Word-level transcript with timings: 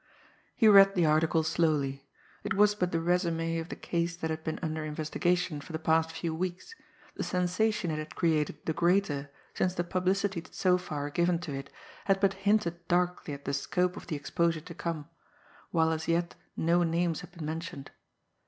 He 0.55 0.67
read 0.67 0.95
the 0.95 1.05
article 1.05 1.43
slowly. 1.43 2.07
It 2.43 2.55
was 2.55 2.73
but 2.73 2.91
the 2.91 2.97
résumé 2.97 3.61
of 3.61 3.69
the 3.69 3.75
case 3.75 4.15
that 4.15 4.31
had 4.31 4.43
been 4.43 4.57
under 4.63 4.83
investigation 4.83 5.61
for 5.61 5.73
the 5.73 5.77
past 5.77 6.11
few 6.11 6.33
weeks, 6.33 6.73
the 7.15 7.21
sensation 7.23 7.91
it 7.91 7.99
had 7.99 8.15
created 8.15 8.65
the 8.65 8.73
greater 8.73 9.29
since 9.53 9.75
the 9.75 9.83
publicity 9.83 10.43
so 10.49 10.79
far 10.79 11.11
given 11.11 11.37
to 11.41 11.53
it 11.53 11.69
had 12.05 12.19
but 12.19 12.33
hinted 12.33 12.87
darkly 12.87 13.35
at 13.35 13.45
the 13.45 13.53
scope 13.53 13.95
of 13.95 14.07
the 14.07 14.15
exposure 14.15 14.61
to 14.61 14.73
come, 14.73 15.07
while 15.69 15.91
as 15.91 16.07
yet 16.07 16.33
no 16.57 16.81
names 16.81 17.21
had 17.21 17.31
been 17.33 17.45
mentioned. 17.45 17.91